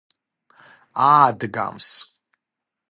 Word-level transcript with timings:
აადგამს 1.11 1.93